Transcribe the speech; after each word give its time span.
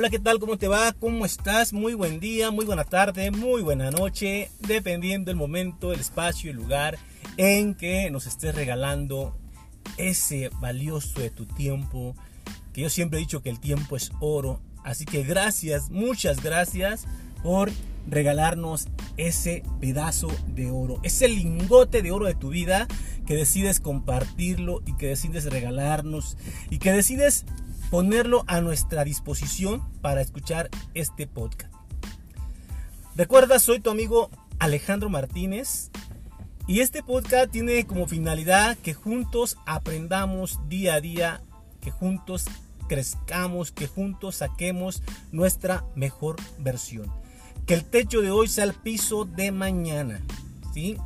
Hola, 0.00 0.08
¿qué 0.08 0.18
tal? 0.18 0.38
¿Cómo 0.38 0.56
te 0.56 0.66
va? 0.66 0.94
¿Cómo 0.94 1.26
estás? 1.26 1.74
Muy 1.74 1.92
buen 1.92 2.20
día, 2.20 2.50
muy 2.50 2.64
buena 2.64 2.84
tarde, 2.84 3.30
muy 3.30 3.60
buena 3.60 3.90
noche, 3.90 4.50
dependiendo 4.60 5.30
el 5.30 5.36
momento, 5.36 5.92
el 5.92 6.00
espacio, 6.00 6.50
el 6.50 6.56
lugar 6.56 6.96
en 7.36 7.74
que 7.74 8.10
nos 8.10 8.26
estés 8.26 8.54
regalando 8.54 9.36
ese 9.98 10.48
valioso 10.58 11.20
de 11.20 11.28
tu 11.28 11.44
tiempo, 11.44 12.14
que 12.72 12.80
yo 12.80 12.88
siempre 12.88 13.18
he 13.18 13.20
dicho 13.20 13.42
que 13.42 13.50
el 13.50 13.60
tiempo 13.60 13.94
es 13.94 14.10
oro. 14.20 14.62
Así 14.84 15.04
que 15.04 15.22
gracias, 15.22 15.90
muchas 15.90 16.42
gracias 16.42 17.04
por 17.42 17.70
regalarnos 18.08 18.88
ese 19.18 19.64
pedazo 19.82 20.28
de 20.46 20.70
oro, 20.70 20.98
ese 21.02 21.28
lingote 21.28 22.00
de 22.00 22.10
oro 22.10 22.24
de 22.24 22.34
tu 22.34 22.48
vida 22.48 22.88
que 23.26 23.36
decides 23.36 23.80
compartirlo 23.80 24.80
y 24.86 24.96
que 24.96 25.08
decides 25.08 25.44
regalarnos 25.44 26.38
y 26.70 26.78
que 26.78 26.90
decides 26.90 27.44
ponerlo 27.90 28.44
a 28.46 28.60
nuestra 28.60 29.04
disposición 29.04 29.82
para 30.00 30.20
escuchar 30.20 30.70
este 30.94 31.26
podcast. 31.26 31.74
Recuerda, 33.16 33.58
soy 33.58 33.80
tu 33.80 33.90
amigo 33.90 34.30
Alejandro 34.58 35.10
Martínez 35.10 35.90
y 36.66 36.80
este 36.80 37.02
podcast 37.02 37.50
tiene 37.50 37.84
como 37.86 38.06
finalidad 38.06 38.78
que 38.78 38.94
juntos 38.94 39.56
aprendamos 39.66 40.60
día 40.68 40.94
a 40.94 41.00
día, 41.00 41.42
que 41.80 41.90
juntos 41.90 42.44
crezcamos, 42.88 43.72
que 43.72 43.88
juntos 43.88 44.36
saquemos 44.36 45.02
nuestra 45.32 45.84
mejor 45.96 46.36
versión. 46.58 47.12
Que 47.66 47.74
el 47.74 47.84
techo 47.84 48.20
de 48.20 48.30
hoy 48.30 48.48
sea 48.48 48.64
el 48.64 48.74
piso 48.74 49.24
de 49.24 49.50
mañana. 49.50 50.20
¿sí? 50.72 50.96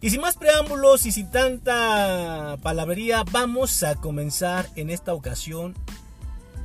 Y 0.00 0.10
sin 0.10 0.20
más 0.20 0.36
preámbulos 0.36 1.06
y 1.06 1.12
sin 1.12 1.30
tanta 1.30 2.58
palabrería, 2.62 3.24
vamos 3.32 3.82
a 3.82 3.94
comenzar 3.94 4.68
en 4.76 4.90
esta 4.90 5.14
ocasión 5.14 5.74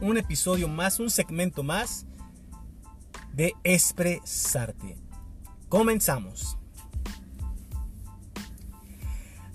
un 0.01 0.17
episodio 0.17 0.67
más, 0.67 0.99
un 0.99 1.09
segmento 1.09 1.63
más 1.63 2.05
de 3.31 3.53
Expresarte. 3.63 4.97
Comenzamos. 5.69 6.57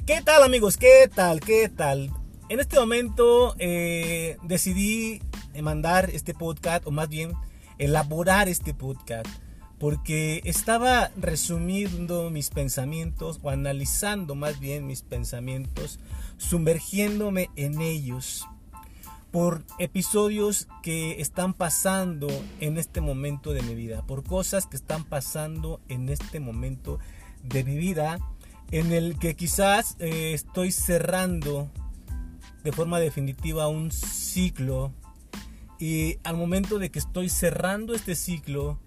¿Qué 0.06 0.22
tal 0.22 0.42
amigos? 0.42 0.78
¿Qué 0.78 1.10
tal? 1.14 1.40
¿Qué 1.40 1.68
tal? 1.68 2.10
En 2.48 2.60
este 2.60 2.80
momento 2.80 3.56
eh, 3.58 4.38
decidí 4.42 5.20
mandar 5.60 6.08
este 6.10 6.32
podcast, 6.32 6.86
o 6.86 6.90
más 6.90 7.10
bien 7.10 7.34
elaborar 7.76 8.48
este 8.48 8.72
podcast 8.72 9.28
porque 9.78 10.40
estaba 10.44 11.10
resumiendo 11.16 12.30
mis 12.30 12.50
pensamientos 12.50 13.38
o 13.42 13.50
analizando 13.50 14.34
más 14.34 14.58
bien 14.58 14.86
mis 14.86 15.02
pensamientos, 15.02 16.00
sumergiéndome 16.38 17.50
en 17.56 17.80
ellos 17.80 18.46
por 19.30 19.64
episodios 19.78 20.66
que 20.82 21.20
están 21.20 21.52
pasando 21.52 22.28
en 22.60 22.78
este 22.78 23.02
momento 23.02 23.52
de 23.52 23.62
mi 23.62 23.74
vida, 23.74 24.02
por 24.06 24.24
cosas 24.24 24.66
que 24.66 24.76
están 24.76 25.04
pasando 25.04 25.80
en 25.88 26.08
este 26.08 26.40
momento 26.40 26.98
de 27.42 27.62
mi 27.64 27.76
vida, 27.76 28.18
en 28.70 28.92
el 28.92 29.18
que 29.18 29.36
quizás 29.36 29.96
eh, 29.98 30.32
estoy 30.32 30.72
cerrando 30.72 31.70
de 32.64 32.72
forma 32.72 32.98
definitiva 32.98 33.68
un 33.68 33.92
ciclo 33.92 34.92
y 35.78 36.18
al 36.24 36.36
momento 36.36 36.78
de 36.78 36.90
que 36.90 36.98
estoy 36.98 37.28
cerrando 37.28 37.94
este 37.94 38.14
ciclo, 38.14 38.78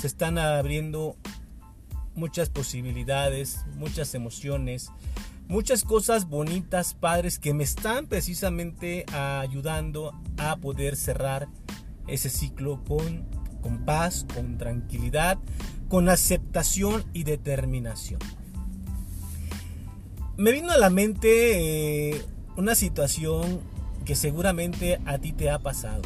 se 0.00 0.06
están 0.06 0.38
abriendo 0.38 1.16
muchas 2.14 2.48
posibilidades, 2.48 3.64
muchas 3.76 4.14
emociones, 4.14 4.90
muchas 5.48 5.84
cosas 5.84 6.28
bonitas, 6.28 6.94
padres, 6.94 7.38
que 7.38 7.54
me 7.54 7.64
están 7.64 8.06
precisamente 8.06 9.04
ayudando 9.12 10.12
a 10.38 10.56
poder 10.56 10.96
cerrar 10.96 11.48
ese 12.06 12.30
ciclo 12.30 12.82
con, 12.84 13.26
con 13.60 13.84
paz, 13.84 14.26
con 14.34 14.58
tranquilidad, 14.58 15.38
con 15.88 16.08
aceptación 16.08 17.04
y 17.12 17.24
determinación. 17.24 18.20
Me 20.36 20.52
vino 20.52 20.70
a 20.70 20.78
la 20.78 20.90
mente 20.90 22.10
eh, 22.10 22.22
una 22.56 22.74
situación 22.74 23.60
que 24.04 24.14
seguramente 24.14 25.00
a 25.06 25.18
ti 25.18 25.32
te 25.32 25.50
ha 25.50 25.58
pasado 25.58 26.02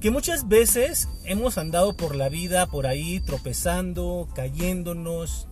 que 0.00 0.10
muchas 0.10 0.48
veces 0.48 1.08
hemos 1.24 1.58
andado 1.58 1.94
por 1.94 2.16
la 2.16 2.28
vida, 2.28 2.66
por 2.66 2.86
ahí, 2.86 3.20
tropezando, 3.20 4.28
cayéndonos, 4.34 5.46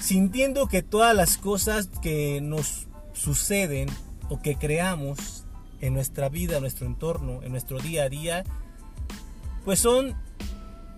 sintiendo 0.00 0.68
que 0.68 0.82
todas 0.82 1.16
las 1.16 1.38
cosas 1.38 1.88
que 2.02 2.40
nos 2.42 2.86
suceden 3.14 3.88
o 4.28 4.42
que 4.42 4.56
creamos 4.56 5.46
en 5.80 5.94
nuestra 5.94 6.28
vida, 6.28 6.56
en 6.56 6.62
nuestro 6.62 6.86
entorno, 6.86 7.42
en 7.42 7.52
nuestro 7.52 7.78
día 7.78 8.04
a 8.04 8.08
día, 8.08 8.44
pues 9.64 9.80
son 9.80 10.14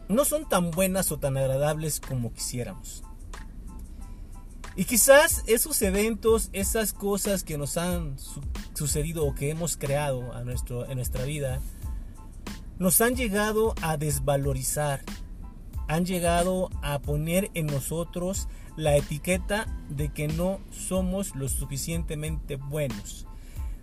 no 0.09 0.25
son 0.25 0.49
tan 0.49 0.71
buenas 0.71 1.12
o 1.12 1.19
tan 1.19 1.37
agradables 1.37 2.00
como 2.00 2.33
quisiéramos. 2.33 3.05
Y 4.78 4.84
quizás 4.84 5.43
esos 5.49 5.83
eventos, 5.83 6.50
esas 6.53 6.93
cosas 6.93 7.43
que 7.43 7.59
nos 7.59 7.77
han 7.77 8.15
sucedido 8.75 9.27
o 9.27 9.34
que 9.34 9.50
hemos 9.50 9.77
creado 9.77 10.33
a 10.33 10.44
nuestro, 10.44 10.89
en 10.89 10.99
nuestra 10.99 11.25
vida, 11.25 11.61
nos 12.78 13.00
han 13.00 13.16
llegado 13.16 13.75
a 13.83 13.97
desvalorizar, 13.97 15.03
han 15.89 16.05
llegado 16.05 16.71
a 16.81 17.00
poner 17.00 17.50
en 17.55 17.66
nosotros 17.66 18.47
la 18.77 18.97
etiqueta 18.97 19.66
de 19.89 20.11
que 20.11 20.28
no 20.28 20.61
somos 20.71 21.34
lo 21.34 21.49
suficientemente 21.49 22.55
buenos, 22.55 23.27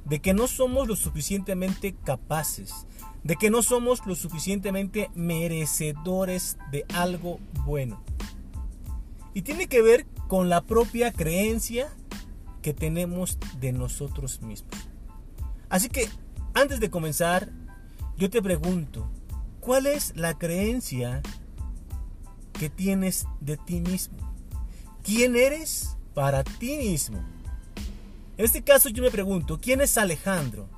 de 0.06 0.22
que 0.22 0.34
no 0.34 0.48
somos 0.48 0.88
lo 0.88 0.96
suficientemente 0.96 1.94
capaces, 2.06 2.88
de 3.22 3.36
que 3.36 3.50
no 3.50 3.64
somos 3.64 4.06
lo 4.06 4.16
suficientemente 4.16 5.12
merecedores 5.14 6.58
de 6.72 6.86
algo 6.94 7.42
bueno. 7.66 8.02
Y 9.36 9.44
tiene 9.44 9.68
que 9.68 9.84
ver 9.84 10.08
con 10.28 10.50
la 10.50 10.62
propia 10.62 11.12
creencia 11.12 11.94
que 12.64 12.74
tenemos 12.74 13.38
de 13.60 13.74
nosotros 13.74 14.42
mismos. 14.42 14.74
Así 15.70 15.90
que 15.90 16.10
antes 16.54 16.80
de 16.80 16.90
comenzar, 16.90 17.52
yo 18.18 18.30
te 18.30 18.42
pregunto, 18.42 19.08
¿cuál 19.60 19.88
es 19.88 20.16
la 20.16 20.38
creencia 20.38 21.22
que 22.54 22.70
tienes 22.70 23.28
de 23.42 23.58
ti 23.58 23.82
mismo? 23.82 24.18
¿Quién 25.04 25.36
eres 25.36 25.98
para 26.14 26.46
ti 26.46 26.78
mismo? 26.78 27.20
En 28.38 28.46
este 28.46 28.64
caso 28.64 28.88
yo 28.88 29.04
me 29.04 29.12
pregunto, 29.12 29.60
¿quién 29.62 29.82
es 29.82 29.98
Alejandro? 29.98 30.70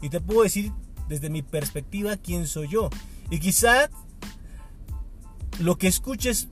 Y 0.00 0.08
te 0.08 0.20
puedo 0.20 0.44
decir 0.44 0.72
desde 1.08 1.30
mi 1.30 1.42
perspectiva 1.42 2.16
quién 2.16 2.46
soy 2.46 2.68
yo. 2.68 2.90
Y 3.28 3.40
quizás 3.40 3.90
lo 5.58 5.76
que 5.78 5.88
escuches 5.88 6.48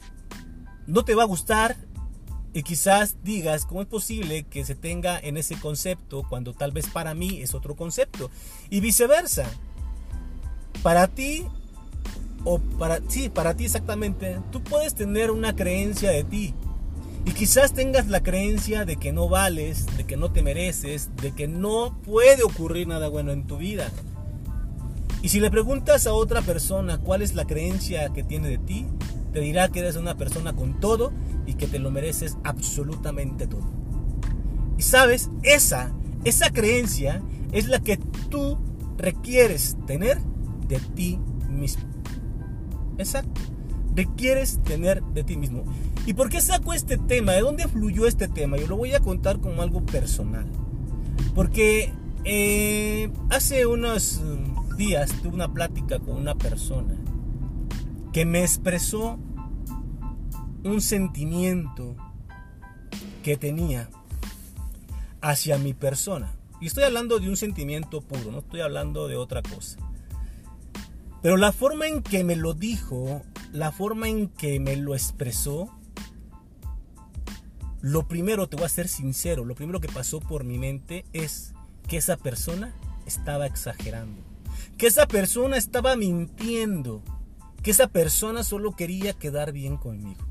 no 0.86 1.04
te 1.04 1.14
va 1.14 1.24
a 1.24 1.26
gustar 1.26 1.76
y 2.56 2.62
quizás 2.62 3.16
digas, 3.22 3.66
¿cómo 3.66 3.82
es 3.82 3.86
posible 3.86 4.44
que 4.44 4.64
se 4.64 4.74
tenga 4.74 5.18
en 5.18 5.36
ese 5.36 5.60
concepto 5.60 6.22
cuando 6.26 6.54
tal 6.54 6.72
vez 6.72 6.86
para 6.86 7.14
mí 7.14 7.42
es 7.42 7.54
otro 7.54 7.76
concepto? 7.76 8.30
Y 8.70 8.80
viceversa. 8.80 9.44
Para 10.82 11.08
ti, 11.08 11.44
o 12.44 12.58
para, 12.58 13.00
sí, 13.08 13.28
para 13.28 13.54
ti 13.54 13.66
exactamente, 13.66 14.40
tú 14.52 14.62
puedes 14.62 14.94
tener 14.94 15.30
una 15.30 15.54
creencia 15.54 16.10
de 16.10 16.24
ti. 16.24 16.54
Y 17.26 17.32
quizás 17.32 17.74
tengas 17.74 18.06
la 18.06 18.22
creencia 18.22 18.86
de 18.86 18.96
que 18.96 19.12
no 19.12 19.28
vales, 19.28 19.84
de 19.98 20.04
que 20.04 20.16
no 20.16 20.32
te 20.32 20.42
mereces, 20.42 21.10
de 21.16 21.32
que 21.32 21.48
no 21.48 22.00
puede 22.06 22.42
ocurrir 22.42 22.86
nada 22.86 23.08
bueno 23.08 23.32
en 23.32 23.46
tu 23.46 23.58
vida. 23.58 23.90
Y 25.20 25.28
si 25.28 25.40
le 25.40 25.50
preguntas 25.50 26.06
a 26.06 26.14
otra 26.14 26.40
persona 26.40 26.96
cuál 26.98 27.20
es 27.20 27.34
la 27.34 27.44
creencia 27.44 28.08
que 28.14 28.22
tiene 28.22 28.48
de 28.48 28.58
ti, 28.58 28.86
te 29.36 29.42
dirá 29.42 29.68
que 29.68 29.80
eres 29.80 29.96
una 29.96 30.16
persona 30.16 30.54
con 30.54 30.80
todo 30.80 31.12
y 31.44 31.56
que 31.56 31.66
te 31.66 31.78
lo 31.78 31.90
mereces 31.90 32.38
absolutamente 32.42 33.46
todo. 33.46 33.68
Y 34.78 34.82
sabes, 34.82 35.28
esa, 35.42 35.92
esa 36.24 36.48
creencia 36.54 37.20
es 37.52 37.68
la 37.68 37.80
que 37.80 37.98
tú 38.30 38.56
requieres 38.96 39.76
tener 39.86 40.22
de 40.68 40.78
ti 40.78 41.18
mismo. 41.50 41.84
Exacto. 42.96 43.42
Requieres 43.94 44.62
tener 44.62 45.02
de 45.02 45.22
ti 45.22 45.36
mismo. 45.36 45.64
¿Y 46.06 46.14
por 46.14 46.30
qué 46.30 46.40
saco 46.40 46.72
este 46.72 46.96
tema? 46.96 47.32
¿De 47.32 47.42
dónde 47.42 47.68
fluyó 47.68 48.06
este 48.06 48.28
tema? 48.28 48.56
Yo 48.56 48.66
lo 48.66 48.78
voy 48.78 48.94
a 48.94 49.00
contar 49.00 49.38
como 49.38 49.60
algo 49.60 49.84
personal. 49.84 50.46
Porque 51.34 51.92
eh, 52.24 53.10
hace 53.28 53.66
unos 53.66 54.22
días 54.78 55.10
tuve 55.22 55.34
una 55.34 55.52
plática 55.52 55.98
con 55.98 56.16
una 56.16 56.34
persona 56.36 56.96
que 58.16 58.24
me 58.24 58.40
expresó 58.40 59.18
un 60.64 60.80
sentimiento 60.80 61.94
que 63.22 63.36
tenía 63.36 63.90
hacia 65.20 65.58
mi 65.58 65.74
persona. 65.74 66.34
Y 66.58 66.68
estoy 66.68 66.84
hablando 66.84 67.18
de 67.18 67.28
un 67.28 67.36
sentimiento 67.36 68.00
puro, 68.00 68.32
no 68.32 68.38
estoy 68.38 68.62
hablando 68.62 69.06
de 69.06 69.16
otra 69.16 69.42
cosa. 69.42 69.76
Pero 71.20 71.36
la 71.36 71.52
forma 71.52 71.88
en 71.88 72.02
que 72.02 72.24
me 72.24 72.36
lo 72.36 72.54
dijo, 72.54 73.20
la 73.52 73.70
forma 73.70 74.08
en 74.08 74.28
que 74.28 74.60
me 74.60 74.76
lo 74.76 74.94
expresó, 74.94 75.68
lo 77.82 78.08
primero, 78.08 78.48
te 78.48 78.56
voy 78.56 78.64
a 78.64 78.70
ser 78.70 78.88
sincero, 78.88 79.44
lo 79.44 79.54
primero 79.54 79.78
que 79.78 79.88
pasó 79.88 80.20
por 80.20 80.42
mi 80.42 80.56
mente 80.56 81.04
es 81.12 81.52
que 81.86 81.98
esa 81.98 82.16
persona 82.16 82.74
estaba 83.04 83.44
exagerando, 83.44 84.22
que 84.78 84.86
esa 84.86 85.06
persona 85.06 85.58
estaba 85.58 85.96
mintiendo, 85.96 87.02
que 87.66 87.72
esa 87.72 87.88
persona 87.88 88.44
solo 88.44 88.76
quería 88.76 89.12
quedar 89.12 89.50
bien 89.50 89.76
conmigo. 89.76 90.24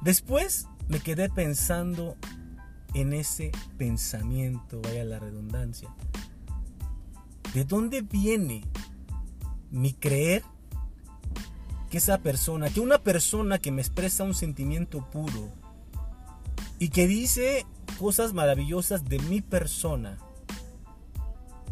Después 0.00 0.68
me 0.86 1.00
quedé 1.00 1.28
pensando 1.28 2.14
en 2.94 3.12
ese 3.12 3.50
pensamiento, 3.76 4.80
vaya 4.80 5.02
la 5.02 5.18
redundancia. 5.18 5.92
¿De 7.52 7.64
dónde 7.64 8.02
viene 8.02 8.62
mi 9.72 9.92
creer 9.92 10.44
que 11.90 11.98
esa 11.98 12.18
persona, 12.18 12.70
que 12.70 12.78
una 12.78 12.98
persona 12.98 13.58
que 13.58 13.72
me 13.72 13.82
expresa 13.82 14.22
un 14.22 14.34
sentimiento 14.34 15.10
puro 15.10 15.52
y 16.78 16.90
que 16.90 17.08
dice 17.08 17.66
cosas 17.98 18.34
maravillosas 18.34 19.04
de 19.04 19.18
mi 19.18 19.40
persona, 19.40 20.16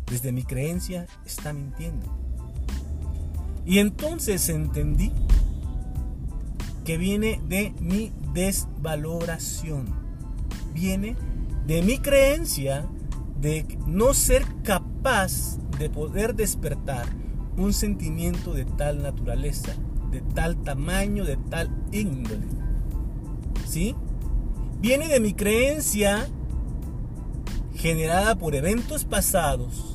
desde 0.07 0.33
mi 0.33 0.43
creencia, 0.43 1.07
está 1.25 1.53
mintiendo? 1.53 2.24
Y 3.67 3.79
entonces 3.79 4.49
entendí 4.49 5.11
que 6.85 6.99
viene 6.99 7.41
de 7.49 7.75
mi 7.81 8.13
desvaloración. 8.33 9.87
Viene 10.75 11.17
de 11.67 11.83
mi 11.83 11.99
creencia 11.99 12.87
de 13.41 13.67
no 13.87 14.13
ser 14.13 14.45
capaz 14.63 15.59
de 15.79 15.89
poder 15.89 16.35
despertar 16.35 17.07
un 17.57 17.73
sentimiento 17.73 18.53
de 18.53 18.65
tal 18.65 19.03
naturaleza, 19.03 19.75
de 20.11 20.21
tal 20.21 20.63
tamaño, 20.63 21.25
de 21.25 21.37
tal 21.37 21.71
índole. 21.93 22.47
¿Sí? 23.67 23.95
Viene 24.81 25.09
de 25.09 25.21
mi 25.21 25.33
creencia 25.33 26.29
generada 27.75 28.35
por 28.35 28.55
eventos 28.55 29.05
pasados 29.05 29.94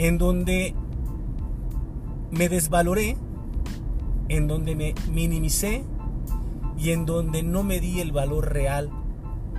en 0.00 0.16
donde 0.16 0.74
me 2.30 2.48
desvaloré, 2.48 3.18
en 4.30 4.46
donde 4.46 4.74
me 4.74 4.94
minimicé 5.12 5.84
y 6.78 6.92
en 6.92 7.04
donde 7.04 7.42
no 7.42 7.62
me 7.64 7.80
di 7.80 8.00
el 8.00 8.10
valor 8.10 8.50
real 8.50 8.88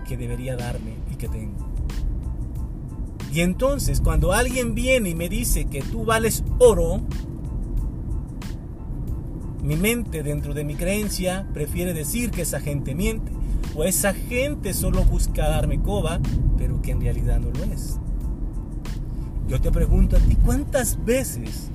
que 0.08 0.18
debería 0.18 0.58
darme 0.58 0.96
y 1.12 1.16
que 1.18 1.28
tengo. 1.28 1.68
Y 3.32 3.42
entonces 3.42 4.02
cuando 4.02 4.34
alguien 4.34 4.74
viene 4.74 5.10
y 5.10 5.16
me 5.16 5.30
dice 5.30 5.66
que 5.66 5.84
tú 5.84 6.06
vales 6.06 6.44
oro, 6.58 7.02
mi 9.62 9.76
mente 9.76 10.24
dentro 10.24 10.56
de 10.56 10.64
mi 10.64 10.74
creencia 10.74 11.48
prefiere 11.54 11.94
decir 11.94 12.32
que 12.32 12.42
esa 12.42 12.60
gente 12.60 12.96
miente 12.96 13.32
o 13.76 13.84
esa 13.84 14.16
gente 14.16 14.74
solo 14.74 15.04
busca 15.04 15.48
darme 15.48 15.80
coba, 15.84 16.20
pero 16.58 16.82
que 16.82 16.94
en 16.94 17.02
realidad 17.02 17.40
no 17.40 17.52
lo 17.52 17.64
es. 17.72 18.00
Yo 19.52 19.60
te 19.60 19.70
pregunto 19.70 20.16
a 20.16 20.20
ti, 20.22 20.38
¿cuántas 20.38 21.04
veces 21.04 21.72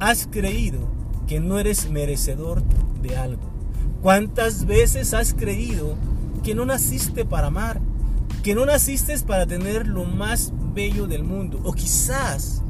has 0.00 0.26
creído 0.26 0.88
que 1.28 1.38
no 1.38 1.60
eres 1.60 1.88
merecedor 1.88 2.64
de 3.00 3.16
algo? 3.16 3.44
¿Cuántas 4.02 4.64
veces 4.64 5.14
has 5.14 5.32
creído 5.32 5.94
que 6.42 6.56
no 6.56 6.66
naciste 6.66 7.24
para 7.24 7.46
amar? 7.46 7.80
Que 8.42 8.56
no 8.56 8.66
naciste 8.66 9.16
para 9.20 9.46
tener 9.46 9.86
lo 9.86 10.04
más 10.04 10.52
bello 10.74 11.06
del 11.06 11.22
mundo. 11.22 11.60
O 11.62 11.74
quizás 11.74 12.60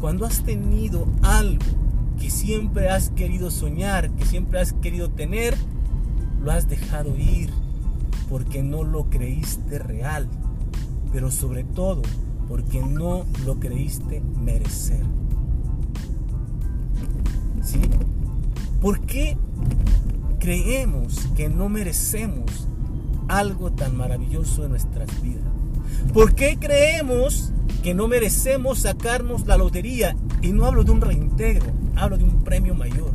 cuando 0.00 0.24
has 0.24 0.44
tenido 0.44 1.06
algo 1.20 1.66
que 2.18 2.30
siempre 2.30 2.88
has 2.88 3.10
querido 3.10 3.50
soñar, 3.50 4.10
que 4.12 4.24
siempre 4.24 4.60
has 4.60 4.72
querido 4.72 5.10
tener, 5.10 5.54
lo 6.40 6.52
has 6.52 6.70
dejado 6.70 7.18
ir 7.18 7.50
porque 8.30 8.62
no 8.62 8.82
lo 8.82 9.10
creíste 9.10 9.78
real. 9.78 10.26
Pero 11.12 11.30
sobre 11.30 11.64
todo 11.64 12.00
porque 12.50 12.80
no 12.80 13.24
lo 13.46 13.60
creíste 13.60 14.20
merecer. 14.42 15.04
¿Sí? 17.62 17.80
¿Por 18.80 19.00
qué 19.02 19.38
creemos 20.40 21.28
que 21.36 21.48
no 21.48 21.68
merecemos 21.68 22.66
algo 23.28 23.70
tan 23.70 23.96
maravilloso 23.96 24.64
en 24.64 24.70
nuestras 24.70 25.22
vidas? 25.22 25.44
¿Por 26.12 26.34
qué 26.34 26.58
creemos 26.58 27.52
que 27.84 27.94
no 27.94 28.08
merecemos 28.08 28.80
sacarnos 28.80 29.46
la 29.46 29.56
lotería? 29.56 30.16
Y 30.42 30.50
no 30.50 30.66
hablo 30.66 30.82
de 30.82 30.90
un 30.90 31.00
reintegro, 31.00 31.70
hablo 31.94 32.18
de 32.18 32.24
un 32.24 32.42
premio 32.42 32.74
mayor. 32.74 33.12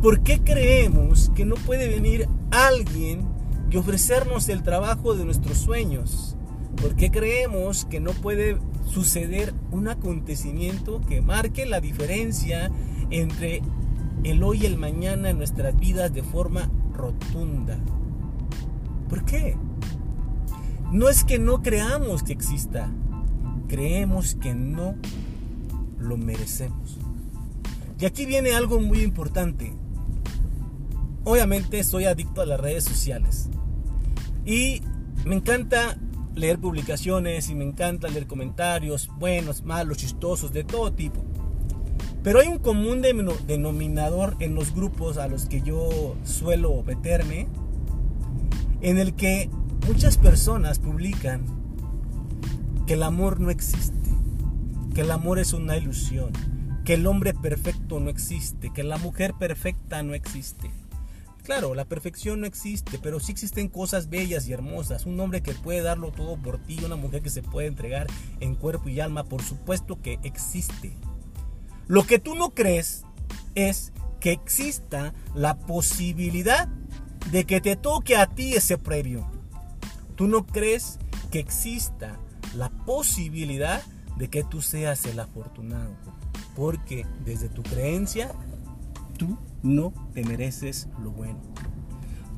¿Por 0.00 0.20
qué 0.20 0.38
creemos 0.38 1.32
que 1.34 1.44
no 1.44 1.56
puede 1.56 1.88
venir 1.88 2.28
alguien 2.52 3.26
y 3.68 3.78
ofrecernos 3.78 4.48
el 4.48 4.62
trabajo 4.62 5.16
de 5.16 5.24
nuestros 5.24 5.58
sueños? 5.58 6.36
¿Por 6.76 6.96
qué 6.96 7.10
creemos 7.10 7.84
que 7.84 8.00
no 8.00 8.12
puede 8.12 8.58
suceder 8.86 9.54
un 9.70 9.88
acontecimiento 9.88 11.00
que 11.00 11.22
marque 11.22 11.66
la 11.66 11.80
diferencia 11.80 12.70
entre 13.10 13.62
el 14.22 14.42
hoy 14.42 14.62
y 14.62 14.66
el 14.66 14.76
mañana 14.76 15.30
en 15.30 15.38
nuestras 15.38 15.78
vidas 15.78 16.12
de 16.12 16.22
forma 16.22 16.70
rotunda? 16.92 17.78
¿Por 19.08 19.24
qué? 19.24 19.56
No 20.92 21.08
es 21.08 21.24
que 21.24 21.38
no 21.38 21.62
creamos 21.62 22.22
que 22.22 22.32
exista, 22.32 22.90
creemos 23.68 24.34
que 24.34 24.54
no 24.54 24.96
lo 25.98 26.16
merecemos. 26.16 26.98
Y 27.98 28.06
aquí 28.06 28.26
viene 28.26 28.52
algo 28.52 28.80
muy 28.80 29.00
importante. 29.00 29.72
Obviamente 31.24 31.82
soy 31.84 32.04
adicto 32.04 32.42
a 32.42 32.46
las 32.46 32.60
redes 32.60 32.84
sociales. 32.84 33.48
Y 34.44 34.82
me 35.24 35.36
encanta 35.36 35.96
leer 36.34 36.58
publicaciones 36.58 37.48
y 37.48 37.54
me 37.54 37.64
encanta 37.64 38.08
leer 38.08 38.26
comentarios, 38.26 39.08
buenos, 39.18 39.62
malos, 39.62 39.98
chistosos, 39.98 40.52
de 40.52 40.64
todo 40.64 40.92
tipo. 40.92 41.24
Pero 42.22 42.40
hay 42.40 42.48
un 42.48 42.58
común 42.58 43.02
denominador 43.02 44.36
en 44.40 44.54
los 44.54 44.74
grupos 44.74 45.18
a 45.18 45.28
los 45.28 45.46
que 45.46 45.60
yo 45.60 46.16
suelo 46.24 46.82
meterme, 46.82 47.48
en 48.80 48.98
el 48.98 49.14
que 49.14 49.50
muchas 49.86 50.16
personas 50.16 50.78
publican 50.78 51.44
que 52.86 52.94
el 52.94 53.02
amor 53.02 53.40
no 53.40 53.50
existe, 53.50 54.10
que 54.94 55.02
el 55.02 55.10
amor 55.10 55.38
es 55.38 55.52
una 55.52 55.76
ilusión, 55.76 56.32
que 56.84 56.94
el 56.94 57.06
hombre 57.06 57.34
perfecto 57.34 58.00
no 58.00 58.10
existe, 58.10 58.72
que 58.72 58.84
la 58.84 58.98
mujer 58.98 59.34
perfecta 59.38 60.02
no 60.02 60.14
existe. 60.14 60.70
Claro, 61.44 61.74
la 61.74 61.84
perfección 61.84 62.40
no 62.40 62.46
existe, 62.46 62.98
pero 62.98 63.20
sí 63.20 63.30
existen 63.30 63.68
cosas 63.68 64.08
bellas 64.08 64.48
y 64.48 64.54
hermosas. 64.54 65.04
Un 65.04 65.20
hombre 65.20 65.42
que 65.42 65.52
puede 65.52 65.82
darlo 65.82 66.10
todo 66.10 66.38
por 66.38 66.58
ti, 66.58 66.82
una 66.82 66.96
mujer 66.96 67.20
que 67.20 67.28
se 67.28 67.42
puede 67.42 67.68
entregar 67.68 68.06
en 68.40 68.54
cuerpo 68.54 68.88
y 68.88 68.98
alma, 68.98 69.24
por 69.24 69.42
supuesto 69.42 70.00
que 70.00 70.18
existe. 70.22 70.96
Lo 71.86 72.06
que 72.06 72.18
tú 72.18 72.34
no 72.34 72.54
crees 72.54 73.04
es 73.54 73.92
que 74.20 74.32
exista 74.32 75.12
la 75.34 75.58
posibilidad 75.58 76.66
de 77.30 77.44
que 77.44 77.60
te 77.60 77.76
toque 77.76 78.16
a 78.16 78.26
ti 78.26 78.54
ese 78.54 78.78
previo. 78.78 79.30
Tú 80.16 80.28
no 80.28 80.46
crees 80.46 80.98
que 81.30 81.40
exista 81.40 82.18
la 82.56 82.70
posibilidad 82.70 83.82
de 84.16 84.28
que 84.28 84.44
tú 84.44 84.62
seas 84.62 85.04
el 85.04 85.20
afortunado. 85.20 85.94
Porque 86.56 87.04
desde 87.22 87.50
tu 87.50 87.62
creencia, 87.62 88.32
tú 89.18 89.36
no 89.64 89.92
te 90.12 90.22
mereces 90.22 90.88
lo 91.02 91.10
bueno. 91.10 91.40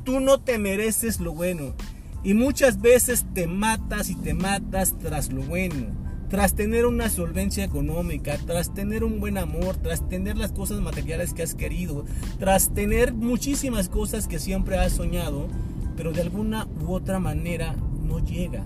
Tú 0.05 0.21
no 0.21 0.41
te 0.41 0.59
mereces 0.59 1.21
lo 1.21 1.35
bueno. 1.35 1.75
Y 2.23 2.35
muchas 2.35 2.81
veces 2.81 3.27
te 3.35 3.47
matas 3.47 4.09
y 4.09 4.15
te 4.15 4.33
matas 4.33 4.97
tras 4.99 5.33
lo 5.33 5.43
bueno. 5.43 5.89
Tras 6.31 6.55
tener 6.55 6.87
una 6.87 7.09
solvencia 7.09 7.65
económica, 7.65 8.37
tras 8.47 8.73
tener 8.75 9.05
un 9.05 9.21
buen 9.21 9.39
amor, 9.39 9.77
tras 9.77 10.09
tener 10.09 10.37
las 10.37 10.53
cosas 10.53 10.81
materiales 10.81 11.35
que 11.35 11.43
has 11.43 11.55
querido, 11.55 12.05
tras 12.39 12.73
tener 12.75 13.13
muchísimas 13.13 13.89
cosas 13.89 14.27
que 14.27 14.39
siempre 14.39 14.79
has 14.79 14.93
soñado, 14.93 15.49
pero 15.97 16.13
de 16.13 16.23
alguna 16.23 16.67
u 16.85 16.93
otra 16.93 17.21
manera 17.21 17.77
no 18.03 18.19
llega. 18.19 18.65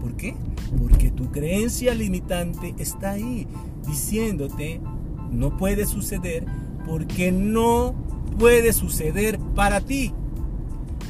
¿Por 0.00 0.16
qué? 0.16 0.36
Porque 0.80 1.10
tu 1.10 1.30
creencia 1.32 1.94
limitante 1.94 2.74
está 2.78 3.12
ahí, 3.12 3.48
diciéndote, 3.86 4.80
no 5.32 5.56
puede 5.56 5.84
suceder 5.84 6.46
porque 6.88 7.30
no 7.30 7.94
puede 8.38 8.72
suceder 8.72 9.38
para 9.54 9.82
ti. 9.82 10.14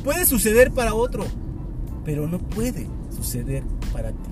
Puede 0.02 0.26
suceder 0.26 0.72
para 0.72 0.94
otro, 0.94 1.24
pero 2.04 2.26
no 2.26 2.38
puede 2.38 2.88
suceder 3.16 3.62
para 3.92 4.10
ti. 4.10 4.30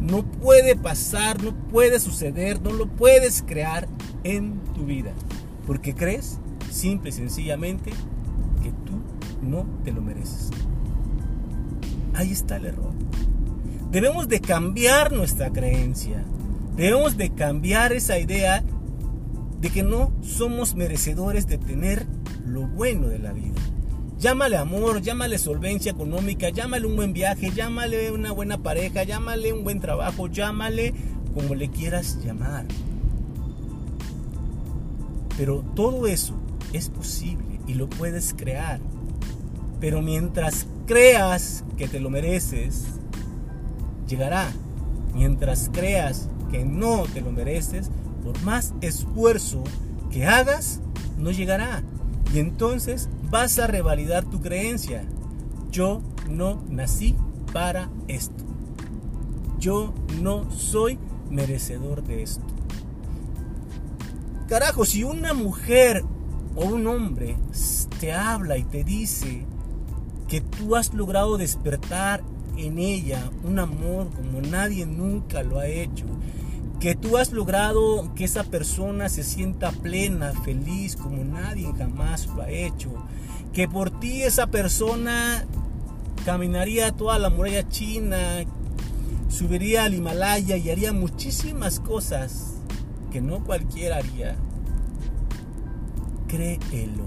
No 0.00 0.24
puede 0.24 0.74
pasar, 0.74 1.42
no 1.42 1.54
puede 1.68 2.00
suceder, 2.00 2.60
no 2.60 2.72
lo 2.72 2.88
puedes 2.88 3.42
crear 3.42 3.86
en 4.24 4.58
tu 4.74 4.84
vida. 4.84 5.12
Porque 5.64 5.94
crees 5.94 6.38
simple 6.70 7.10
y 7.10 7.12
sencillamente 7.12 7.90
que 8.60 8.70
tú 8.84 9.00
no 9.42 9.64
te 9.84 9.92
lo 9.92 10.02
mereces. 10.02 10.50
Ahí 12.14 12.32
está 12.32 12.56
el 12.56 12.66
error. 12.66 12.92
Debemos 13.92 14.28
de 14.28 14.40
cambiar 14.40 15.12
nuestra 15.12 15.50
creencia. 15.50 16.24
Debemos 16.76 17.16
de 17.16 17.30
cambiar 17.30 17.92
esa 17.92 18.18
idea 18.18 18.64
de 19.64 19.70
que 19.70 19.82
no 19.82 20.12
somos 20.20 20.74
merecedores 20.74 21.46
de 21.46 21.56
tener 21.56 22.06
lo 22.44 22.66
bueno 22.66 23.08
de 23.08 23.18
la 23.18 23.32
vida. 23.32 23.54
Llámale 24.18 24.58
amor, 24.58 25.00
llámale 25.00 25.38
solvencia 25.38 25.92
económica, 25.92 26.50
llámale 26.50 26.86
un 26.86 26.96
buen 26.96 27.14
viaje, 27.14 27.50
llámale 27.50 28.12
una 28.12 28.30
buena 28.30 28.58
pareja, 28.58 29.04
llámale 29.04 29.54
un 29.54 29.64
buen 29.64 29.80
trabajo, 29.80 30.26
llámale 30.26 30.92
como 31.32 31.54
le 31.54 31.70
quieras 31.70 32.22
llamar. 32.22 32.66
Pero 35.38 35.64
todo 35.74 36.08
eso 36.08 36.34
es 36.74 36.90
posible 36.90 37.58
y 37.66 37.72
lo 37.72 37.88
puedes 37.88 38.34
crear. 38.34 38.80
Pero 39.80 40.02
mientras 40.02 40.66
creas 40.84 41.64
que 41.78 41.88
te 41.88 42.00
lo 42.00 42.10
mereces, 42.10 42.84
llegará. 44.06 44.52
Mientras 45.14 45.70
creas 45.72 46.28
que 46.50 46.66
no 46.66 47.04
te 47.04 47.22
lo 47.22 47.32
mereces, 47.32 47.90
por 48.24 48.40
más 48.42 48.74
esfuerzo 48.80 49.62
que 50.10 50.26
hagas, 50.26 50.80
no 51.18 51.30
llegará. 51.30 51.82
Y 52.32 52.38
entonces 52.38 53.08
vas 53.30 53.58
a 53.58 53.66
revalidar 53.66 54.24
tu 54.24 54.40
creencia. 54.40 55.04
Yo 55.70 56.02
no 56.28 56.62
nací 56.68 57.14
para 57.52 57.90
esto. 58.08 58.44
Yo 59.58 59.94
no 60.20 60.50
soy 60.50 60.98
merecedor 61.30 62.02
de 62.02 62.22
esto. 62.22 62.44
Carajo, 64.48 64.84
si 64.84 65.04
una 65.04 65.34
mujer 65.34 66.04
o 66.54 66.66
un 66.66 66.86
hombre 66.86 67.36
te 68.00 68.12
habla 68.12 68.56
y 68.56 68.64
te 68.64 68.84
dice 68.84 69.46
que 70.28 70.40
tú 70.40 70.76
has 70.76 70.94
logrado 70.94 71.36
despertar 71.36 72.22
en 72.56 72.78
ella 72.78 73.30
un 73.42 73.58
amor 73.58 74.10
como 74.10 74.40
nadie 74.40 74.86
nunca 74.86 75.42
lo 75.42 75.58
ha 75.58 75.66
hecho, 75.66 76.04
que 76.84 76.94
tú 76.94 77.16
has 77.16 77.32
logrado 77.32 78.12
que 78.14 78.24
esa 78.24 78.44
persona 78.44 79.08
se 79.08 79.24
sienta 79.24 79.72
plena, 79.72 80.34
feliz 80.44 80.96
como 80.96 81.24
nadie 81.24 81.72
jamás 81.78 82.26
lo 82.26 82.42
ha 82.42 82.50
hecho, 82.50 82.90
que 83.54 83.66
por 83.66 84.00
ti 84.00 84.22
esa 84.22 84.48
persona 84.48 85.46
caminaría 86.26 86.92
toda 86.92 87.18
la 87.18 87.30
muralla 87.30 87.66
china, 87.70 88.44
subiría 89.30 89.84
al 89.84 89.94
Himalaya 89.94 90.58
y 90.58 90.68
haría 90.68 90.92
muchísimas 90.92 91.80
cosas 91.80 92.56
que 93.10 93.22
no 93.22 93.42
cualquiera 93.42 93.96
haría. 93.96 94.36
Créelo, 96.28 97.04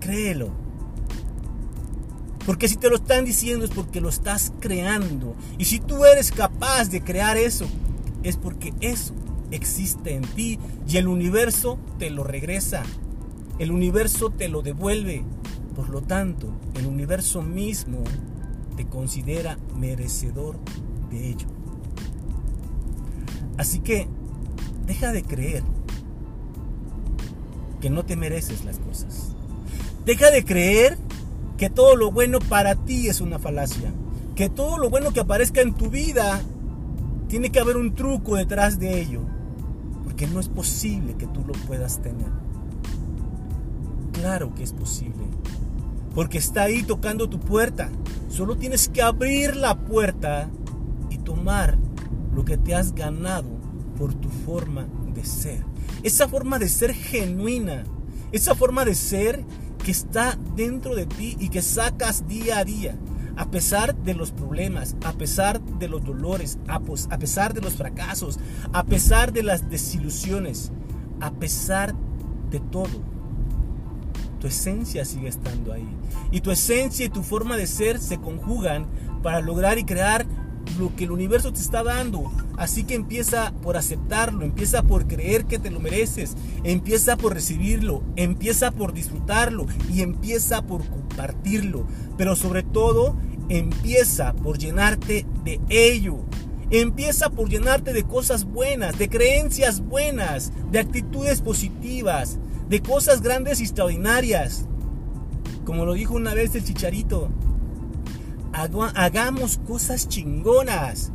créelo. 0.00 0.48
Porque 2.46 2.68
si 2.68 2.76
te 2.76 2.88
lo 2.88 2.96
están 2.96 3.26
diciendo 3.26 3.66
es 3.66 3.70
porque 3.70 4.00
lo 4.00 4.08
estás 4.08 4.50
creando. 4.60 5.36
Y 5.58 5.66
si 5.66 5.78
tú 5.78 6.06
eres 6.06 6.32
capaz 6.32 6.86
de 6.88 7.02
crear 7.02 7.36
eso, 7.36 7.66
es 8.22 8.36
porque 8.36 8.72
eso 8.80 9.14
existe 9.50 10.14
en 10.14 10.22
ti 10.22 10.58
y 10.88 10.96
el 10.96 11.08
universo 11.08 11.78
te 11.98 12.10
lo 12.10 12.24
regresa. 12.24 12.82
El 13.58 13.70
universo 13.70 14.30
te 14.30 14.48
lo 14.48 14.62
devuelve. 14.62 15.24
Por 15.76 15.88
lo 15.88 16.02
tanto, 16.02 16.48
el 16.74 16.86
universo 16.86 17.42
mismo 17.42 18.02
te 18.76 18.86
considera 18.86 19.58
merecedor 19.76 20.58
de 21.10 21.30
ello. 21.30 21.46
Así 23.56 23.80
que 23.80 24.08
deja 24.86 25.12
de 25.12 25.22
creer 25.22 25.62
que 27.80 27.90
no 27.90 28.04
te 28.04 28.16
mereces 28.16 28.64
las 28.64 28.78
cosas. 28.78 29.34
Deja 30.04 30.30
de 30.30 30.44
creer 30.44 30.98
que 31.58 31.70
todo 31.70 31.96
lo 31.96 32.10
bueno 32.10 32.38
para 32.38 32.74
ti 32.74 33.08
es 33.08 33.20
una 33.20 33.38
falacia. 33.38 33.92
Que 34.34 34.48
todo 34.48 34.78
lo 34.78 34.88
bueno 34.90 35.12
que 35.12 35.20
aparezca 35.20 35.60
en 35.60 35.74
tu 35.74 35.90
vida 35.90 36.42
tiene 37.32 37.50
que 37.50 37.60
haber 37.60 37.78
un 37.78 37.94
truco 37.94 38.36
detrás 38.36 38.78
de 38.78 39.00
ello. 39.00 39.22
Porque 40.04 40.26
no 40.26 40.38
es 40.38 40.50
posible 40.50 41.16
que 41.16 41.26
tú 41.26 41.42
lo 41.46 41.54
puedas 41.66 42.02
tener. 42.02 42.28
Claro 44.12 44.54
que 44.54 44.62
es 44.62 44.74
posible. 44.74 45.24
Porque 46.14 46.36
está 46.36 46.64
ahí 46.64 46.82
tocando 46.82 47.30
tu 47.30 47.40
puerta. 47.40 47.88
Solo 48.28 48.58
tienes 48.58 48.86
que 48.86 49.00
abrir 49.00 49.56
la 49.56 49.78
puerta 49.78 50.50
y 51.08 51.16
tomar 51.16 51.78
lo 52.34 52.44
que 52.44 52.58
te 52.58 52.74
has 52.74 52.94
ganado 52.94 53.48
por 53.96 54.12
tu 54.12 54.28
forma 54.28 54.86
de 55.14 55.24
ser. 55.24 55.64
Esa 56.02 56.28
forma 56.28 56.58
de 56.58 56.68
ser 56.68 56.92
genuina. 56.92 57.84
Esa 58.30 58.54
forma 58.54 58.84
de 58.84 58.94
ser 58.94 59.42
que 59.82 59.90
está 59.90 60.38
dentro 60.54 60.94
de 60.94 61.06
ti 61.06 61.38
y 61.40 61.48
que 61.48 61.62
sacas 61.62 62.28
día 62.28 62.58
a 62.58 62.64
día. 62.66 62.98
A 63.36 63.50
pesar 63.50 63.94
de 63.94 64.14
los 64.14 64.30
problemas, 64.30 64.96
a 65.04 65.12
pesar 65.12 65.60
de 65.60 65.88
los 65.88 66.04
dolores, 66.04 66.58
a, 66.68 66.80
pesar 67.18 67.54
de 67.54 67.60
los 67.60 67.74
fracasos, 67.74 68.38
a 68.72 68.84
pesar 68.84 69.32
de 69.32 69.42
las 69.42 69.70
desilusiones, 69.70 70.70
a 71.20 71.30
pesar 71.32 71.94
de 72.50 72.60
todo, 72.60 73.12
tu 74.40 74.46
esencia 74.46 75.04
sigue 75.04 75.28
estando 75.28 75.72
ahí. 75.72 75.88
Y 76.30 76.40
tu 76.40 76.50
esencia 76.50 77.06
y 77.06 77.08
tu 77.08 77.22
forma 77.22 77.56
de 77.56 77.66
ser 77.66 77.98
se 77.98 78.18
conjugan 78.18 78.86
para 79.22 79.40
lograr 79.40 79.78
y 79.78 79.84
crear 79.84 80.26
lo 80.78 80.94
que 80.96 81.04
el 81.04 81.12
universo 81.12 81.52
te 81.52 81.60
está 81.60 81.82
dando. 81.82 82.30
Así 82.56 82.84
que 82.84 82.94
empieza 82.94 83.52
por 83.62 83.76
aceptarlo, 83.76 84.44
empieza 84.44 84.82
por 84.82 85.06
creer 85.06 85.46
que 85.46 85.58
te 85.58 85.70
lo 85.70 85.80
mereces, 85.80 86.36
empieza 86.64 87.16
por 87.16 87.34
recibirlo, 87.34 88.02
empieza 88.16 88.70
por 88.70 88.92
disfrutarlo 88.92 89.66
y 89.92 90.02
empieza 90.02 90.62
por 90.62 90.88
compartirlo. 90.88 91.86
Pero 92.16 92.36
sobre 92.36 92.62
todo, 92.62 93.16
empieza 93.48 94.32
por 94.34 94.58
llenarte 94.58 95.26
de 95.44 95.60
ello. 95.68 96.18
Empieza 96.70 97.28
por 97.28 97.50
llenarte 97.50 97.92
de 97.92 98.04
cosas 98.04 98.44
buenas, 98.44 98.98
de 98.98 99.10
creencias 99.10 99.80
buenas, 99.80 100.52
de 100.70 100.78
actitudes 100.78 101.42
positivas, 101.42 102.38
de 102.68 102.80
cosas 102.80 103.20
grandes 103.20 103.60
y 103.60 103.64
extraordinarias. 103.64 104.66
Como 105.66 105.84
lo 105.84 105.92
dijo 105.92 106.14
una 106.14 106.32
vez 106.32 106.54
el 106.54 106.64
chicharito, 106.64 107.28
hagamos 108.52 109.58
cosas 109.58 110.08
chingonas. 110.08 111.12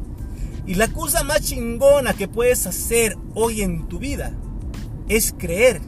Y 0.65 0.75
la 0.75 0.88
cosa 0.89 1.24
más 1.24 1.41
chingona 1.41 2.13
que 2.13 2.27
puedes 2.27 2.67
hacer 2.67 3.17
hoy 3.36 3.62
en 3.62 3.88
tu 3.88 4.00
vida 4.00 4.34
es 5.08 5.34
creer 5.38 5.82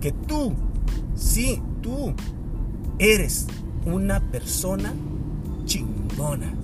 que 0.00 0.12
tú, 0.12 0.54
sí, 1.14 1.62
tú 1.80 2.14
eres 2.98 3.46
una 3.86 4.20
persona 4.30 4.92
chingona. 5.64 6.59